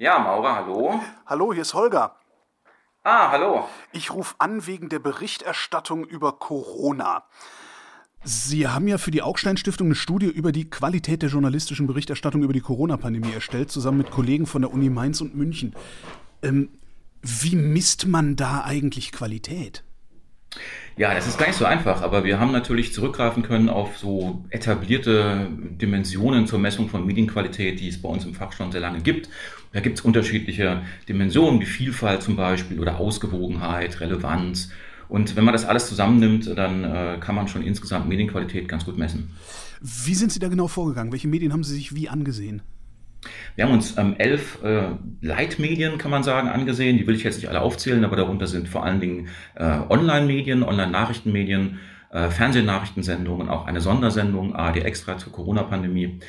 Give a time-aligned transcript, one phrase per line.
[0.00, 1.00] Ja, Maurer, hallo.
[1.26, 2.14] Hallo, hier ist Holger.
[3.02, 3.68] Ah, hallo.
[3.90, 7.24] Ich rufe an wegen der Berichterstattung über Corona.
[8.22, 12.44] Sie haben ja für die Augstein Stiftung eine Studie über die Qualität der journalistischen Berichterstattung
[12.44, 15.74] über die Corona-Pandemie erstellt, zusammen mit Kollegen von der Uni Mainz und München.
[16.42, 16.68] Ähm,
[17.22, 19.82] wie misst man da eigentlich Qualität?
[20.96, 24.44] Ja, das ist gar nicht so einfach, aber wir haben natürlich zurückgreifen können auf so
[24.50, 25.46] etablierte
[25.80, 29.28] Dimensionen zur Messung von Medienqualität, die es bei uns im Fach schon sehr lange gibt.
[29.72, 34.72] Da gibt es unterschiedliche Dimensionen, wie Vielfalt zum Beispiel oder Ausgewogenheit, Relevanz.
[35.08, 38.98] Und wenn man das alles zusammennimmt, dann äh, kann man schon insgesamt Medienqualität ganz gut
[38.98, 39.30] messen.
[39.80, 41.12] Wie sind Sie da genau vorgegangen?
[41.12, 42.62] Welche Medien haben Sie sich wie angesehen?
[43.56, 44.90] Wir haben uns ähm, elf äh,
[45.20, 46.98] Leitmedien, kann man sagen, angesehen.
[46.98, 50.62] Die will ich jetzt nicht alle aufzählen, aber darunter sind vor allen Dingen äh, Online-Medien,
[50.62, 56.20] Online-Nachrichtenmedien, äh, Fernsehnachrichtensendungen, auch eine Sondersendung, ARD Extra zur Corona-Pandemie.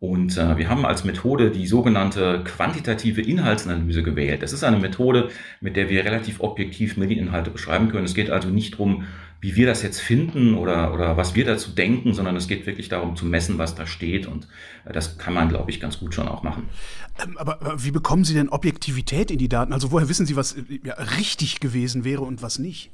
[0.00, 4.42] Und äh, wir haben als Methode die sogenannte quantitative Inhaltsanalyse gewählt.
[4.42, 5.28] Das ist eine Methode,
[5.60, 8.04] mit der wir relativ objektiv Medieninhalte beschreiben können.
[8.04, 9.04] Es geht also nicht darum,
[9.42, 12.88] wie wir das jetzt finden oder, oder was wir dazu denken, sondern es geht wirklich
[12.88, 14.28] darum zu messen, was da steht.
[14.28, 14.46] Und
[14.84, 16.68] äh, das kann man, glaube ich, ganz gut schon auch machen.
[17.22, 19.72] Ähm, aber, aber, wie bekommen Sie denn Objektivität in die Daten?
[19.72, 22.92] Also woher wissen Sie, was äh, ja, richtig gewesen wäre und was nicht?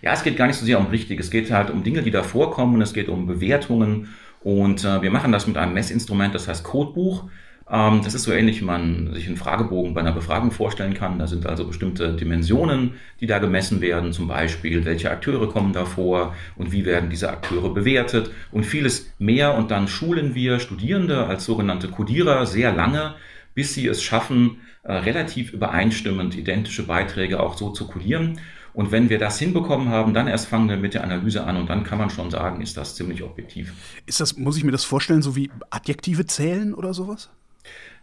[0.00, 1.20] Ja, es geht gar nicht so sehr um richtig.
[1.20, 2.80] Es geht halt um Dinge, die da vorkommen.
[2.80, 4.08] Es geht um Bewertungen.
[4.40, 7.24] Und äh, wir machen das mit einem Messinstrument, das heißt Codebuch.
[7.70, 11.18] Ähm, das ist so ähnlich, wie man sich einen Fragebogen bei einer Befragung vorstellen kann.
[11.18, 15.84] Da sind also bestimmte Dimensionen, die da gemessen werden, zum Beispiel, welche Akteure kommen da
[15.84, 19.54] vor und wie werden diese Akteure bewertet und vieles mehr.
[19.54, 23.14] Und dann schulen wir Studierende als sogenannte Codierer sehr lange,
[23.54, 28.40] bis sie es schaffen, äh, relativ übereinstimmend identische Beiträge auch so zu codieren.
[28.72, 31.68] Und wenn wir das hinbekommen haben, dann erst fangen wir mit der Analyse an und
[31.68, 33.72] dann kann man schon sagen, ist das ziemlich objektiv.
[34.06, 37.28] Ist das, muss ich mir das vorstellen, so wie Adjektive zählen oder sowas?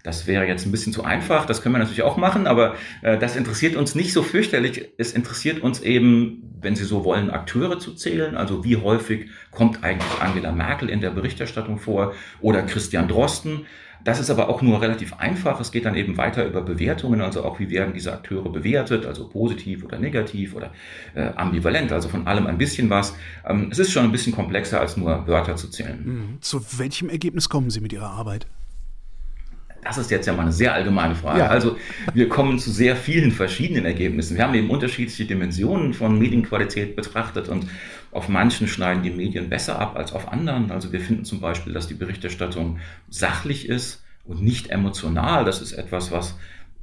[0.05, 3.17] Das wäre jetzt ein bisschen zu einfach, das können wir natürlich auch machen, aber äh,
[3.17, 4.89] das interessiert uns nicht so fürchterlich.
[4.99, 8.37] Es interessiert uns eben, wenn Sie so wollen, Akteure zu zählen.
[8.37, 13.65] Also wie häufig kommt eigentlich Angela Merkel in der Berichterstattung vor oder Christian Drosten.
[14.03, 15.59] Das ist aber auch nur relativ einfach.
[15.59, 19.27] Es geht dann eben weiter über Bewertungen, also auch wie werden diese Akteure bewertet, also
[19.27, 20.71] positiv oder negativ oder
[21.15, 23.15] äh, ambivalent, also von allem ein bisschen was.
[23.43, 26.03] Ähm, es ist schon ein bisschen komplexer als nur Wörter zu zählen.
[26.05, 26.41] Mhm.
[26.41, 28.45] Zu welchem Ergebnis kommen Sie mit Ihrer Arbeit?
[29.85, 31.39] Das ist jetzt ja mal eine sehr allgemeine Frage.
[31.39, 31.47] Ja.
[31.47, 31.77] Also
[32.13, 34.35] wir kommen zu sehr vielen verschiedenen Ergebnissen.
[34.35, 37.67] Wir haben eben unterschiedliche Dimensionen von Medienqualität betrachtet und
[38.11, 40.71] auf manchen schneiden die Medien besser ab als auf anderen.
[40.71, 42.79] Also wir finden zum Beispiel, dass die Berichterstattung
[43.09, 45.45] sachlich ist und nicht emotional.
[45.45, 46.35] Das ist etwas, was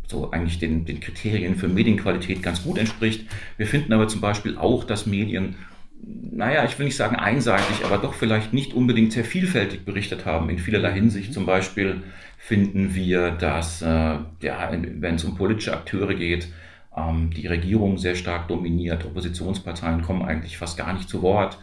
[0.07, 3.27] so eigentlich den, den Kriterien für Medienqualität ganz gut entspricht.
[3.57, 5.57] Wir finden aber zum Beispiel auch, dass Medien
[6.05, 10.51] naja, ich will nicht sagen einseitig, aber doch vielleicht nicht unbedingt sehr vielfältig berichtet haben
[10.51, 11.33] in vielerlei Hinsicht.
[11.33, 12.03] Zum Beispiel
[12.45, 16.49] finden wir, dass, äh, ja, wenn es um politische Akteure geht,
[16.97, 19.05] ähm, die Regierung sehr stark dominiert.
[19.07, 21.61] Oppositionsparteien kommen eigentlich fast gar nicht zu Wort.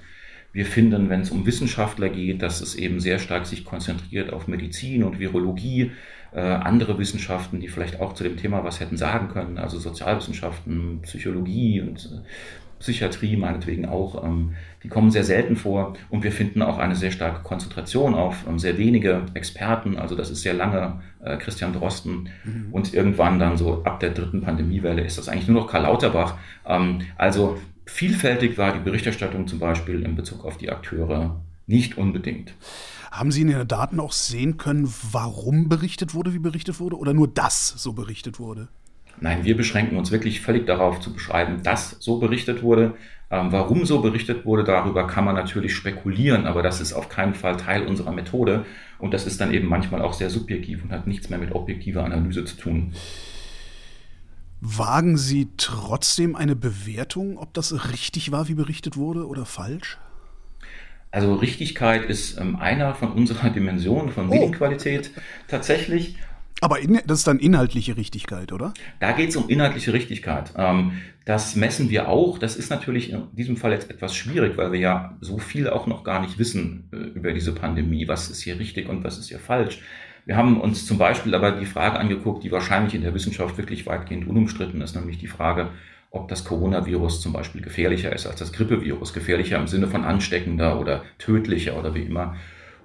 [0.54, 4.48] Wir finden, wenn es um Wissenschaftler geht, dass es eben sehr stark sich konzentriert auf
[4.48, 5.92] Medizin und Virologie,
[6.32, 11.02] äh, andere Wissenschaften, die vielleicht auch zu dem Thema was hätten sagen können, also Sozialwissenschaften,
[11.02, 12.26] Psychologie und äh,
[12.80, 17.12] Psychiatrie meinetwegen auch, ähm, die kommen sehr selten vor und wir finden auch eine sehr
[17.12, 22.30] starke Konzentration auf ähm, sehr wenige Experten, also das ist sehr lange äh, Christian Drosten
[22.44, 22.68] mhm.
[22.72, 26.38] und irgendwann dann so ab der dritten Pandemiewelle ist das eigentlich nur noch Karl Lauterbach.
[26.66, 32.54] Ähm, also vielfältig war die Berichterstattung zum Beispiel in Bezug auf die Akteure nicht unbedingt.
[33.12, 37.14] Haben Sie in den Daten auch sehen können, warum berichtet wurde, wie berichtet wurde oder
[37.14, 38.70] nur das so berichtet wurde?
[39.22, 42.96] Nein, wir beschränken uns wirklich völlig darauf zu beschreiben, dass so berichtet wurde.
[43.32, 47.36] Ähm, warum so berichtet wurde, darüber kann man natürlich spekulieren, aber das ist auf keinen
[47.36, 48.66] Fall Teil unserer Methode.
[48.98, 52.04] Und das ist dann eben manchmal auch sehr subjektiv und hat nichts mehr mit objektiver
[52.04, 52.94] Analyse zu tun.
[54.62, 59.98] Wagen Sie trotzdem eine Bewertung, ob das richtig war, wie berichtet wurde oder falsch?
[61.12, 64.34] Also Richtigkeit ist ähm, einer von unserer Dimensionen von oh.
[64.34, 65.22] Medienqualität oh.
[65.48, 66.18] tatsächlich.
[66.62, 68.74] Aber in, das ist dann inhaltliche Richtigkeit, oder?
[69.00, 70.54] Da geht es um inhaltliche Richtigkeit.
[70.58, 70.94] Ähm,
[71.26, 72.38] das messen wir auch.
[72.38, 75.88] Das ist natürlich in diesem Fall jetzt etwas schwierig, weil wir ja so viel auch
[75.88, 78.08] noch gar nicht wissen äh, über diese Pandemie.
[78.08, 79.82] Was ist hier richtig und was ist hier falsch?
[80.26, 83.86] Wir haben uns zum Beispiel aber die Frage angeguckt, die wahrscheinlich in der Wissenschaft wirklich
[83.88, 85.70] weitgehend unumstritten ist, nämlich die Frage,
[86.12, 90.80] ob das Coronavirus zum Beispiel gefährlicher ist als das Grippevirus, gefährlicher im Sinne von ansteckender
[90.80, 92.36] oder tödlicher oder wie immer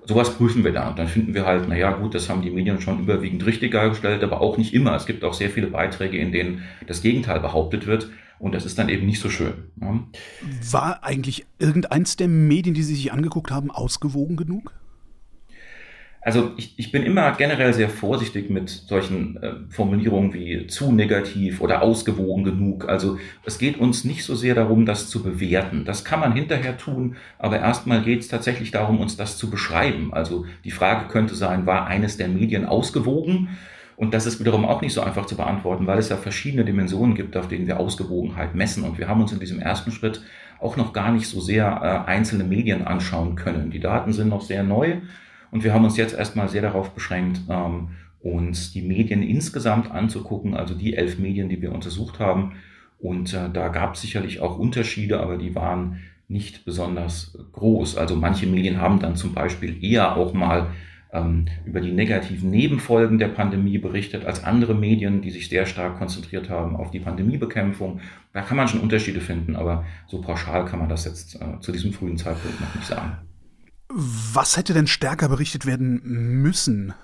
[0.06, 0.88] sowas prüfen wir da.
[0.88, 4.22] Und dann finden wir halt, naja gut, das haben die Medien schon überwiegend richtig dargestellt,
[4.22, 4.94] aber auch nicht immer.
[4.94, 8.10] Es gibt auch sehr viele Beiträge, in denen das Gegenteil behauptet wird.
[8.38, 9.54] Und das ist dann eben nicht so schön.
[9.80, 10.00] Ja.
[10.70, 14.72] War eigentlich irgendeins der Medien, die Sie sich angeguckt haben, ausgewogen genug?
[16.24, 21.60] Also ich, ich bin immer generell sehr vorsichtig mit solchen äh, Formulierungen wie zu negativ
[21.60, 22.88] oder ausgewogen genug.
[22.88, 25.84] Also es geht uns nicht so sehr darum, das zu bewerten.
[25.84, 30.14] Das kann man hinterher tun, aber erstmal geht es tatsächlich darum, uns das zu beschreiben.
[30.14, 33.50] Also die Frage könnte sein, war eines der Medien ausgewogen?
[33.96, 37.14] Und das ist wiederum auch nicht so einfach zu beantworten, weil es ja verschiedene Dimensionen
[37.14, 38.82] gibt, auf denen wir Ausgewogenheit messen.
[38.82, 40.22] Und wir haben uns in diesem ersten Schritt
[40.58, 43.70] auch noch gar nicht so sehr äh, einzelne Medien anschauen können.
[43.70, 44.96] Die Daten sind noch sehr neu
[45.54, 50.54] und wir haben uns jetzt erstmal sehr darauf beschränkt, ähm, uns die Medien insgesamt anzugucken,
[50.54, 52.56] also die elf Medien, die wir untersucht haben.
[52.98, 57.96] Und äh, da gab es sicherlich auch Unterschiede, aber die waren nicht besonders groß.
[57.96, 60.72] Also manche Medien haben dann zum Beispiel eher auch mal
[61.12, 65.98] ähm, über die negativen Nebenfolgen der Pandemie berichtet als andere Medien, die sich sehr stark
[65.98, 68.00] konzentriert haben auf die Pandemiebekämpfung.
[68.32, 71.70] Da kann man schon Unterschiede finden, aber so pauschal kann man das jetzt äh, zu
[71.70, 73.18] diesem frühen Zeitpunkt noch nicht sagen.
[73.96, 76.00] Was hätte denn stärker berichtet werden
[76.42, 76.94] müssen?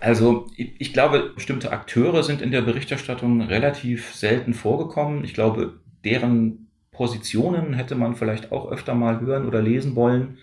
[0.00, 5.22] Also ich glaube, bestimmte Akteure sind in der Berichterstattung relativ selten vorgekommen.
[5.22, 10.38] Ich glaube, deren Positionen hätte man vielleicht auch öfter mal hören oder lesen wollen.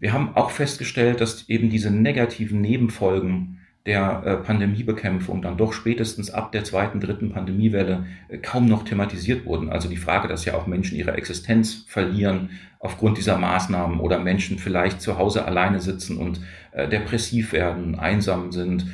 [0.00, 6.30] Wir haben auch festgestellt, dass eben diese negativen Nebenfolgen der äh, Pandemiebekämpfung dann doch spätestens
[6.30, 9.68] ab der zweiten, dritten Pandemiewelle äh, kaum noch thematisiert wurden.
[9.68, 14.58] Also die Frage, dass ja auch Menschen ihre Existenz verlieren aufgrund dieser Maßnahmen oder Menschen
[14.58, 16.40] vielleicht zu Hause alleine sitzen und
[16.72, 18.86] äh, depressiv werden, einsam sind.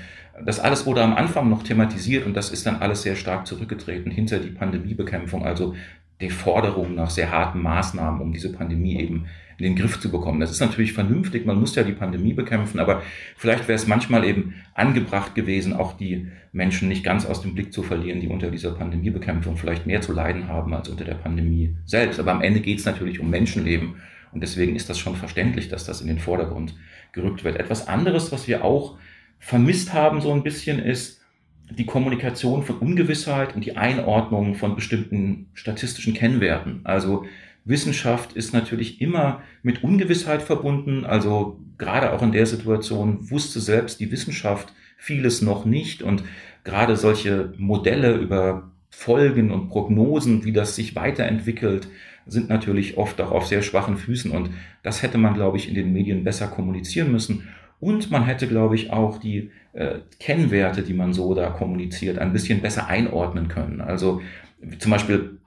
[0.45, 4.11] Das alles wurde am Anfang noch thematisiert und das ist dann alles sehr stark zurückgetreten
[4.11, 5.45] hinter die Pandemiebekämpfung.
[5.45, 5.75] Also
[6.21, 9.27] die Forderung nach sehr harten Maßnahmen, um diese Pandemie eben
[9.61, 10.41] in den Griff zu bekommen.
[10.41, 13.03] Das ist natürlich vernünftig, man muss ja die Pandemie bekämpfen, aber
[13.37, 17.73] vielleicht wäre es manchmal eben angebracht gewesen, auch die Menschen nicht ganz aus dem Blick
[17.73, 21.77] zu verlieren, die unter dieser Pandemiebekämpfung vielleicht mehr zu leiden haben als unter der Pandemie
[21.85, 22.19] selbst.
[22.19, 23.97] Aber am Ende geht es natürlich um Menschenleben
[24.33, 26.75] und deswegen ist das schon verständlich, dass das in den Vordergrund
[27.13, 27.57] gerückt wird.
[27.57, 28.97] Etwas anderes, was wir auch
[29.39, 31.20] vermisst haben so ein bisschen, ist,
[31.71, 36.81] die Kommunikation von Ungewissheit und die Einordnung von bestimmten statistischen Kennwerten.
[36.85, 37.25] Also
[37.65, 41.05] Wissenschaft ist natürlich immer mit Ungewissheit verbunden.
[41.05, 46.03] Also gerade auch in der Situation wusste selbst die Wissenschaft vieles noch nicht.
[46.03, 46.25] Und
[46.65, 51.89] gerade solche Modelle über Folgen und Prognosen, wie das sich weiterentwickelt,
[52.27, 54.31] sind natürlich oft auch auf sehr schwachen Füßen.
[54.31, 54.51] Und
[54.83, 57.49] das hätte man, glaube ich, in den Medien besser kommunizieren müssen.
[57.81, 62.33] Und man hätte, glaube ich, auch die äh, Kennwerte, die man so da kommuniziert, ein
[62.33, 63.81] bisschen besser einordnen können.
[63.81, 64.21] Also
[64.79, 65.41] zum Beispiel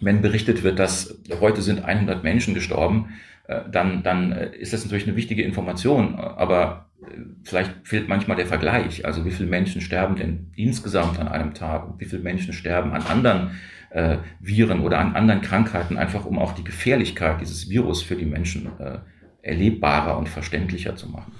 [0.00, 3.14] wenn berichtet wird, dass heute sind 100 Menschen gestorben,
[3.46, 7.06] äh, dann, dann äh, ist das natürlich eine wichtige Information, aber äh,
[7.44, 9.04] vielleicht fehlt manchmal der Vergleich.
[9.04, 12.92] Also wie viele Menschen sterben denn insgesamt an einem Tag und wie viele Menschen sterben
[12.92, 13.50] an anderen
[13.90, 18.26] äh, Viren oder an anderen Krankheiten, einfach um auch die Gefährlichkeit dieses Virus für die
[18.26, 18.98] Menschen äh,
[19.42, 21.32] erlebbarer und verständlicher zu machen.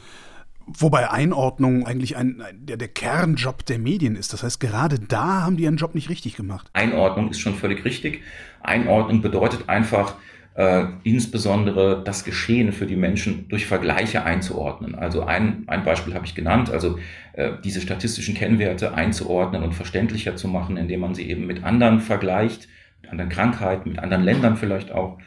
[0.77, 4.33] Wobei Einordnung eigentlich ein, der, der Kernjob der Medien ist.
[4.33, 6.69] Das heißt, gerade da haben die ihren Job nicht richtig gemacht.
[6.75, 8.23] Einordnung ist schon völlig richtig.
[8.63, 10.17] Einordnung bedeutet einfach,
[10.59, 14.97] äh, insbesondere das Geschehen für die Menschen durch Vergleiche einzuordnen.
[14.97, 16.99] Also ein, ein Beispiel habe ich genannt, also
[17.35, 22.01] äh, diese statistischen Kennwerte einzuordnen und verständlicher zu machen, indem man sie eben mit anderen
[22.01, 22.69] vergleicht,
[23.03, 25.19] mit anderen Krankheiten, mit anderen Ländern vielleicht auch.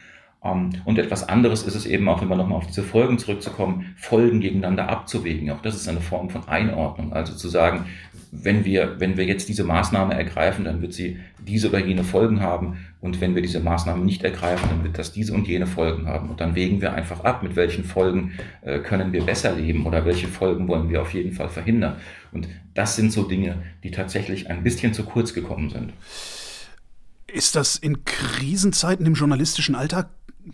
[0.44, 4.40] Ähm, und etwas anderes ist es eben auch, immer nochmal auf diese Folgen zurückzukommen, Folgen
[4.40, 5.50] gegeneinander abzuwägen.
[5.50, 7.12] Auch das ist eine Form von Einordnung.
[7.12, 7.86] Also zu sagen,
[8.32, 12.40] wenn wir, wenn wir jetzt diese Maßnahme ergreifen, dann wird sie diese oder jene Folgen
[12.40, 12.78] haben.
[13.00, 16.30] Und wenn wir diese Maßnahme nicht ergreifen, dann wird das diese und jene Folgen haben.
[16.30, 20.04] Und dann wägen wir einfach ab, mit welchen Folgen äh, können wir besser leben oder
[20.06, 21.96] welche Folgen wollen wir auf jeden Fall verhindern.
[22.32, 25.92] Und das sind so Dinge, die tatsächlich ein bisschen zu kurz gekommen sind.
[27.26, 30.10] Ist das in Krisenzeiten im journalistischen Alltag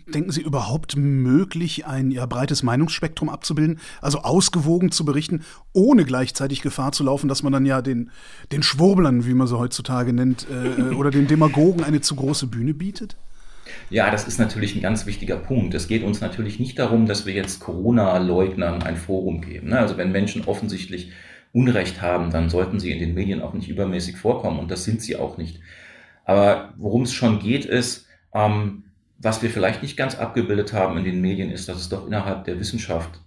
[0.07, 5.43] denken Sie, überhaupt möglich, ein ja, breites Meinungsspektrum abzubilden, also ausgewogen zu berichten,
[5.73, 8.11] ohne gleichzeitig Gefahr zu laufen, dass man dann ja den,
[8.51, 12.73] den Schwurblern, wie man sie heutzutage nennt, äh, oder den Demagogen eine zu große Bühne
[12.73, 13.15] bietet?
[13.89, 15.73] Ja, das ist natürlich ein ganz wichtiger Punkt.
[15.73, 19.69] Es geht uns natürlich nicht darum, dass wir jetzt Corona-Leugnern ein Forum geben.
[19.69, 19.79] Ne?
[19.79, 21.11] Also wenn Menschen offensichtlich
[21.53, 25.01] Unrecht haben, dann sollten sie in den Medien auch nicht übermäßig vorkommen und das sind
[25.01, 25.59] sie auch nicht.
[26.25, 28.83] Aber worum es schon geht, ist, ähm,
[29.21, 32.45] was wir vielleicht nicht ganz abgebildet haben in den Medien, ist, dass es doch innerhalb
[32.45, 33.21] der Wissenschaft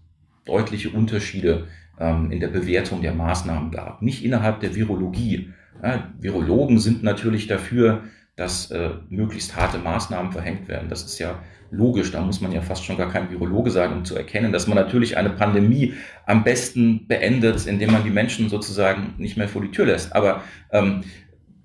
[0.45, 1.69] deutliche Unterschiede
[2.01, 4.03] ähm, in der Bewertung der Maßnahmen gab.
[4.03, 5.53] Nicht innerhalb der Virologie.
[5.83, 8.05] Ja, Virologen sind natürlich dafür,
[8.37, 10.89] dass äh, möglichst harte Maßnahmen verhängt werden.
[10.89, 11.39] Das ist ja
[11.71, 12.11] logisch.
[12.11, 14.77] Da muss man ja fast schon gar kein Virologe sein, um zu erkennen, dass man
[14.77, 15.95] natürlich eine Pandemie
[16.27, 20.15] am besten beendet, indem man die Menschen sozusagen nicht mehr vor die Tür lässt.
[20.15, 21.03] Aber ähm,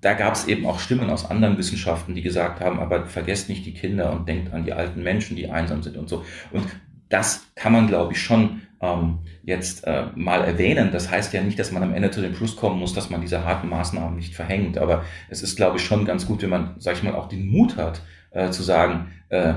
[0.00, 3.66] da gab es eben auch Stimmen aus anderen Wissenschaften, die gesagt haben, aber vergesst nicht
[3.66, 6.24] die Kinder und denkt an die alten Menschen, die einsam sind und so.
[6.52, 6.64] Und
[7.08, 10.90] das kann man, glaube ich, schon ähm, jetzt äh, mal erwähnen.
[10.92, 13.20] Das heißt ja nicht, dass man am Ende zu dem Schluss kommen muss, dass man
[13.20, 14.78] diese harten Maßnahmen nicht verhängt.
[14.78, 17.48] Aber es ist, glaube ich, schon ganz gut, wenn man, sag ich mal, auch den
[17.48, 19.54] Mut hat, äh, zu sagen, äh,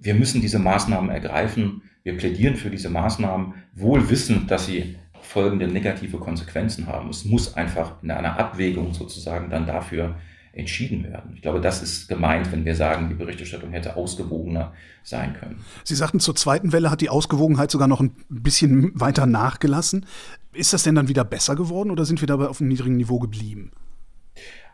[0.00, 4.96] wir müssen diese Maßnahmen ergreifen, wir plädieren für diese Maßnahmen, wohl wissend, dass sie
[5.26, 7.10] folgende negative Konsequenzen haben.
[7.10, 10.14] Es muss einfach in einer Abwägung sozusagen dann dafür
[10.52, 11.32] entschieden werden.
[11.34, 15.62] Ich glaube, das ist gemeint, wenn wir sagen, die Berichterstattung hätte ausgewogener sein können.
[15.84, 20.06] Sie sagten, zur zweiten Welle hat die Ausgewogenheit sogar noch ein bisschen weiter nachgelassen.
[20.54, 23.18] Ist das denn dann wieder besser geworden oder sind wir dabei auf einem niedrigen Niveau
[23.18, 23.72] geblieben?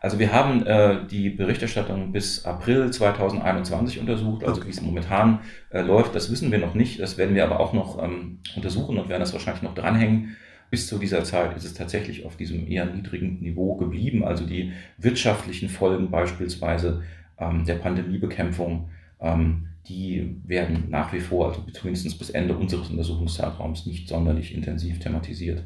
[0.01, 4.67] Also wir haben äh, die Berichterstattung bis April 2021 untersucht, also okay.
[4.67, 5.39] wie es momentan
[5.69, 6.99] äh, läuft, das wissen wir noch nicht.
[6.99, 10.35] Das werden wir aber auch noch ähm, untersuchen und werden das wahrscheinlich noch dranhängen
[10.73, 14.23] bis zu dieser Zeit ist es tatsächlich auf diesem eher niedrigen Niveau geblieben.
[14.23, 17.03] Also die wirtschaftlichen Folgen beispielsweise
[17.37, 18.89] ähm, der Pandemiebekämpfung,
[19.21, 24.97] ähm, die werden nach wie vor, also zumindest bis Ende unseres Untersuchungszeitraums, nicht sonderlich intensiv
[24.97, 25.63] thematisiert.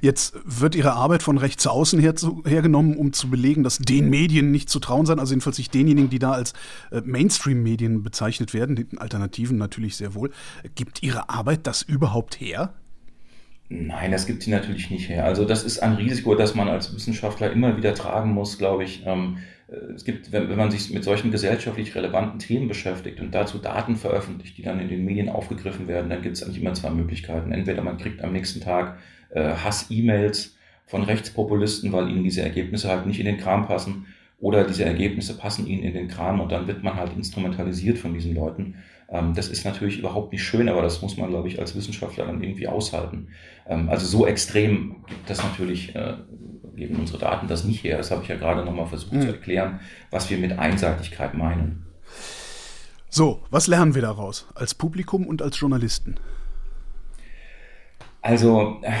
[0.00, 4.10] Jetzt wird Ihre Arbeit von rechts außen her zu, hergenommen, um zu belegen, dass den
[4.10, 6.52] Medien nicht zu trauen sein, also jedenfalls nicht denjenigen, die da als
[6.90, 10.30] äh, Mainstream-Medien bezeichnet werden, den Alternativen natürlich sehr wohl.
[10.74, 12.74] Gibt Ihre Arbeit das überhaupt her?
[13.72, 15.24] Nein, das gibt sie natürlich nicht her.
[15.24, 19.04] Also das ist ein Risiko, das man als Wissenschaftler immer wieder tragen muss, glaube ich.
[19.06, 19.38] Ähm,
[19.68, 23.58] äh, es gibt, wenn, wenn man sich mit solchen gesellschaftlich relevanten Themen beschäftigt und dazu
[23.58, 26.90] Daten veröffentlicht, die dann in den Medien aufgegriffen werden, dann gibt es eigentlich immer zwei
[26.90, 27.52] Möglichkeiten.
[27.52, 28.98] Entweder man kriegt am nächsten Tag
[29.32, 30.56] äh, Hass-E-Mails
[30.86, 34.06] von Rechtspopulisten, weil ihnen diese Ergebnisse halt nicht in den Kram passen,
[34.40, 38.14] oder diese Ergebnisse passen ihnen in den Kram und dann wird man halt instrumentalisiert von
[38.14, 38.76] diesen Leuten.
[39.10, 42.26] Ähm, das ist natürlich überhaupt nicht schön, aber das muss man, glaube ich, als Wissenschaftler
[42.26, 43.28] dann irgendwie aushalten.
[43.68, 46.14] Ähm, also so extrem gibt das natürlich, äh,
[46.74, 47.98] geben unsere Daten das nicht her.
[47.98, 49.22] Das habe ich ja gerade nochmal versucht mhm.
[49.22, 51.84] zu erklären, was wir mit Einseitigkeit meinen.
[53.10, 56.14] So, was lernen wir daraus als Publikum und als Journalisten?
[58.22, 58.92] Also, äh,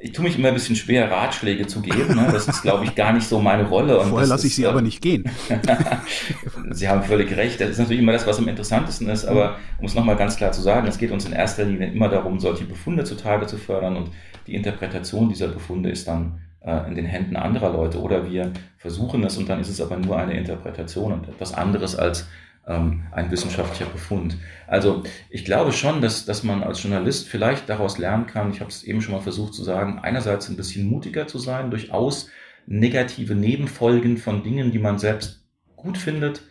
[0.00, 2.14] ich tue mich immer ein bisschen schwer, Ratschläge zu geben.
[2.14, 2.28] Ne?
[2.30, 3.98] Das ist, glaube ich, gar nicht so meine Rolle.
[3.98, 5.24] Und Vorher lasse ich Sie aber nicht gehen.
[6.70, 7.60] Sie haben völlig recht.
[7.60, 9.24] Das ist natürlich immer das, was am interessantesten ist.
[9.24, 12.08] Aber um es nochmal ganz klar zu sagen, es geht uns in erster Linie immer
[12.08, 13.96] darum, solche Befunde zutage zu fördern.
[13.96, 14.10] Und
[14.46, 18.00] die Interpretation dieser Befunde ist dann äh, in den Händen anderer Leute.
[18.00, 21.96] Oder wir versuchen es und dann ist es aber nur eine Interpretation und etwas anderes
[21.96, 22.28] als
[22.68, 24.36] ähm, ein wissenschaftlicher Befund.
[24.66, 28.70] Also ich glaube schon, dass, dass man als Journalist vielleicht daraus lernen kann, ich habe
[28.70, 32.28] es eben schon mal versucht zu sagen, einerseits ein bisschen mutiger zu sein, durchaus
[32.66, 36.42] negative Nebenfolgen von Dingen, die man selbst gut findet,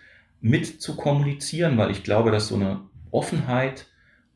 [0.41, 2.81] mit zu kommunizieren, weil ich glaube, dass so eine
[3.11, 3.87] Offenheit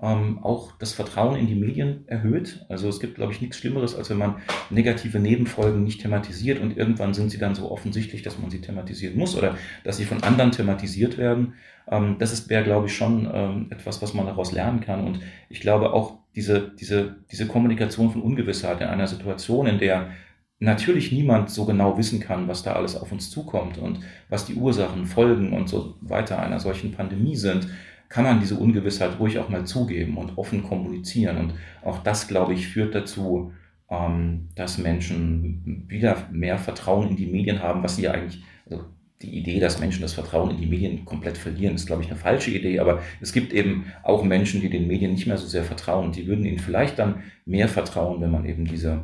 [0.01, 2.65] ähm, auch das Vertrauen in die Medien erhöht.
[2.69, 4.37] Also es gibt, glaube ich, nichts Schlimmeres, als wenn man
[4.69, 9.17] negative Nebenfolgen nicht thematisiert und irgendwann sind sie dann so offensichtlich, dass man sie thematisieren
[9.17, 11.53] muss oder dass sie von anderen thematisiert werden.
[11.89, 15.05] Ähm, das ist, wäre, glaube ich, schon ähm, etwas, was man daraus lernen kann.
[15.05, 15.19] Und
[15.49, 20.11] ich glaube auch diese, diese, diese Kommunikation von Ungewissheit in einer Situation, in der
[20.59, 24.53] natürlich niemand so genau wissen kann, was da alles auf uns zukommt und was die
[24.53, 27.67] Ursachen, Folgen und so weiter einer solchen Pandemie sind,
[28.09, 31.37] kann man diese Ungewissheit ruhig auch mal zugeben und offen kommunizieren.
[31.37, 33.53] Und auch das, glaube ich, führt dazu,
[33.89, 38.85] ähm, dass Menschen wieder mehr Vertrauen in die Medien haben, was sie ja eigentlich, also
[39.21, 42.17] die Idee, dass Menschen das Vertrauen in die Medien komplett verlieren, ist, glaube ich, eine
[42.17, 42.79] falsche Idee.
[42.79, 46.11] Aber es gibt eben auch Menschen, die den Medien nicht mehr so sehr vertrauen.
[46.11, 49.03] Die würden ihnen vielleicht dann mehr vertrauen, wenn man eben diese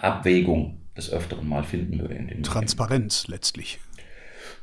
[0.00, 2.42] Abwägung des Öfteren mal finden würde.
[2.42, 3.78] Transparenz letztlich.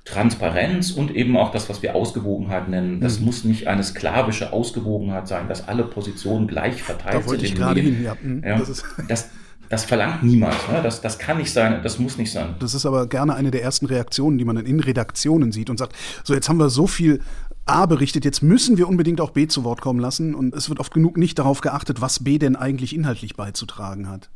[0.04, 3.02] Transparenz und eben auch das, was wir Ausgewogenheit nennen.
[3.02, 3.26] Das mhm.
[3.26, 7.54] muss nicht eine sklavische Ausgewogenheit sein, dass alle Positionen gleich verteilt da wollte sind.
[7.54, 8.16] Ich gerade hin, ja.
[8.22, 8.44] Mhm.
[8.46, 8.60] ja.
[8.60, 9.30] Das, das,
[9.70, 10.56] das, verlangt niemand.
[10.72, 10.82] Ne?
[10.82, 12.56] Das, das kann nicht sein, das muss nicht sein.
[12.60, 15.78] Das ist aber gerne eine der ersten Reaktionen, die man dann in Redaktionen sieht und
[15.78, 17.22] sagt, so jetzt haben wir so viel
[17.66, 20.80] A berichtet, jetzt müssen wir unbedingt auch B zu Wort kommen lassen und es wird
[20.80, 24.30] oft genug nicht darauf geachtet, was B denn eigentlich inhaltlich beizutragen hat.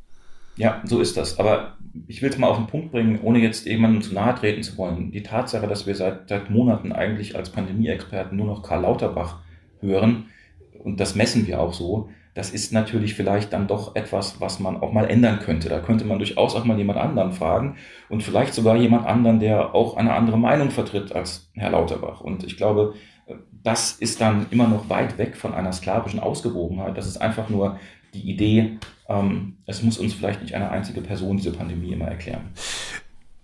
[0.56, 1.40] Ja, so ist das.
[1.40, 4.62] Aber ich will es mal auf den Punkt bringen, ohne jetzt jemandem zu nahe treten
[4.62, 5.12] zu wollen.
[5.12, 9.40] Die Tatsache, dass wir seit, seit Monaten eigentlich als Pandemie-Experten nur noch Karl Lauterbach
[9.80, 10.26] hören,
[10.84, 12.10] und das messen wir auch so,
[12.40, 15.68] das ist natürlich vielleicht dann doch etwas, was man auch mal ändern könnte.
[15.68, 17.76] Da könnte man durchaus auch mal jemand anderen fragen
[18.08, 22.22] und vielleicht sogar jemand anderen, der auch eine andere Meinung vertritt als Herr Lauterbach.
[22.22, 22.94] Und ich glaube,
[23.62, 26.98] das ist dann immer noch weit weg von einer sklavischen Ausgewogenheit.
[26.98, 27.78] Das ist einfach nur
[28.14, 28.80] die Idee,
[29.10, 32.52] ähm, es muss uns vielleicht nicht eine einzige Person diese Pandemie immer erklären.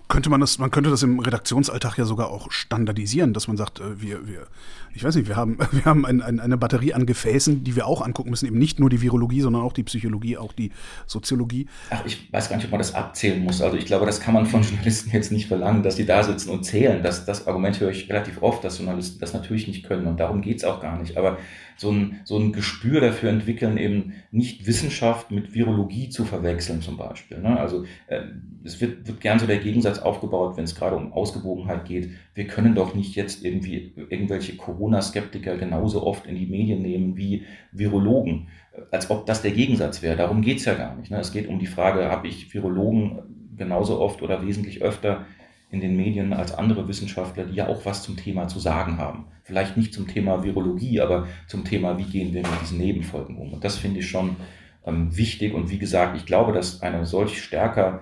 [0.08, 3.80] Könnte man das, man könnte das im Redaktionsalltag ja sogar auch standardisieren, dass man sagt,
[3.80, 4.48] äh, wir, wir,
[4.94, 7.88] ich weiß nicht, wir haben, wir haben ein, ein, eine Batterie an Gefäßen, die wir
[7.88, 10.72] auch angucken müssen, eben nicht nur die Virologie, sondern auch die Psychologie, auch die
[11.08, 11.68] Soziologie.
[11.90, 13.62] Ach, ich weiß gar nicht, ob man das abzählen muss.
[13.62, 16.50] Also ich glaube, das kann man von Journalisten jetzt nicht verlangen, dass die da sitzen
[16.50, 17.02] und zählen.
[17.02, 20.42] Das, das Argument höre ich relativ oft, dass Journalisten das natürlich nicht können und darum
[20.42, 21.18] geht es auch gar nicht.
[21.18, 21.38] Aber
[21.78, 26.98] so ein, so ein Gespür dafür entwickeln, eben nicht Wissenschaft mit Virologie zu verwechseln zum
[26.98, 27.40] Beispiel.
[27.40, 27.60] Ne?
[27.60, 28.22] Also äh,
[28.64, 32.12] es wird, wird gern so der Gegensatz aufgebaut, wenn es gerade um Ausgewogenheit geht.
[32.34, 37.44] Wir können doch nicht jetzt irgendwie irgendwelche Corona-Skeptiker genauso oft in die Medien nehmen wie
[37.72, 38.48] Virologen,
[38.92, 40.18] als ob das der Gegensatz wäre.
[40.18, 41.12] Darum geht es ja gar nicht.
[41.12, 41.20] Ne?
[41.20, 43.20] Es geht um die Frage, habe ich Virologen
[43.58, 45.26] genauso oft oder wesentlich öfter
[45.72, 49.26] in den Medien als andere Wissenschaftler, die ja auch was zum Thema zu sagen haben.
[49.44, 53.54] Vielleicht nicht zum Thema Virologie, aber zum Thema, wie gehen wir mit diesen Nebenfolgen um.
[53.54, 54.38] Und das finde ich schon
[54.86, 55.54] ähm, wichtig.
[55.54, 58.02] Und wie gesagt, ich glaube, dass eine solch stärker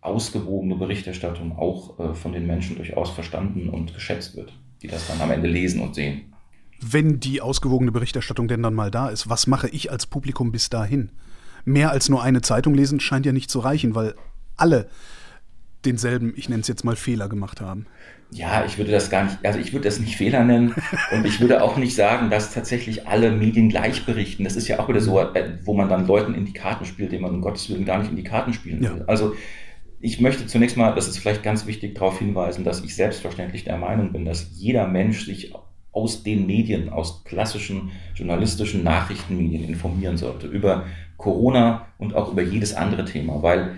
[0.00, 5.20] ausgewogene Berichterstattung auch äh, von den Menschen durchaus verstanden und geschätzt wird, die das dann
[5.20, 6.32] am Ende lesen und sehen.
[6.80, 10.70] Wenn die ausgewogene Berichterstattung denn dann mal da ist, was mache ich als Publikum bis
[10.70, 11.10] dahin?
[11.64, 14.14] Mehr als nur eine Zeitung lesen scheint ja nicht zu reichen, weil
[14.56, 14.88] alle
[15.84, 17.86] denselben, ich nenne es jetzt mal Fehler gemacht haben.
[18.32, 20.74] Ja, ich würde das gar nicht, also ich würde das nicht Fehler nennen
[21.12, 24.44] und ich würde auch nicht sagen, dass tatsächlich alle Medien gleich berichten.
[24.44, 27.12] Das ist ja auch wieder so, äh, wo man dann Leuten in die Karten spielt,
[27.12, 28.98] denen man um Gottes Willen gar nicht in die Karten spielen will.
[28.98, 29.04] Ja.
[29.06, 29.34] Also
[30.00, 33.76] ich möchte zunächst mal, das ist vielleicht ganz wichtig, darauf hinweisen, dass ich selbstverständlich der
[33.76, 35.52] Meinung bin, dass jeder Mensch sich
[35.92, 42.74] aus den Medien, aus klassischen journalistischen Nachrichtenmedien informieren sollte über Corona und auch über jedes
[42.74, 43.76] andere Thema, weil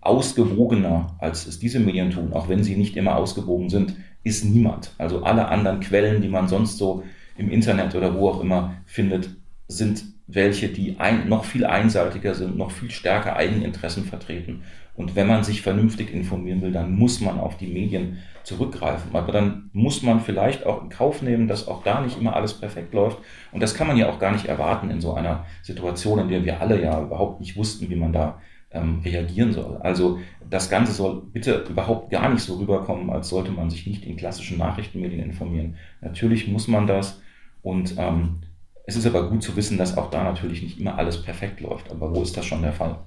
[0.00, 4.92] ausgewogener, als es diese Medien tun, auch wenn sie nicht immer ausgewogen sind, ist niemand.
[4.98, 7.02] Also alle anderen Quellen, die man sonst so
[7.36, 9.30] im Internet oder wo auch immer findet,
[9.68, 14.62] sind welche, die ein, noch viel einseitiger sind, noch viel stärker Eigeninteressen vertreten.
[14.94, 19.14] Und wenn man sich vernünftig informieren will, dann muss man auf die Medien zurückgreifen.
[19.14, 22.54] Aber dann muss man vielleicht auch in Kauf nehmen, dass auch da nicht immer alles
[22.54, 23.18] perfekt läuft.
[23.52, 26.44] Und das kann man ja auch gar nicht erwarten in so einer Situation, in der
[26.44, 28.40] wir alle ja überhaupt nicht wussten, wie man da
[28.70, 29.78] ähm, reagieren soll.
[29.78, 34.04] Also das Ganze soll bitte überhaupt gar nicht so rüberkommen, als sollte man sich nicht
[34.04, 35.76] in klassischen Nachrichtenmedien informieren.
[36.00, 37.20] Natürlich muss man das
[37.62, 38.40] und ähm,
[38.86, 41.90] es ist aber gut zu wissen, dass auch da natürlich nicht immer alles perfekt läuft.
[41.90, 42.98] Aber wo ist das schon der Fall?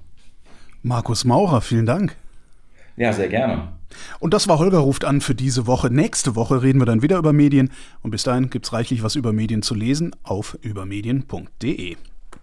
[0.84, 2.16] Markus Maurer, vielen Dank.
[2.98, 3.70] Ja, sehr gerne.
[4.20, 5.90] Und das war Holger ruft an für diese Woche.
[5.90, 7.72] Nächste Woche reden wir dann wieder über Medien
[8.04, 11.98] und bis dahin gibt es reichlich was über Medien zu lesen auf übermedien.de.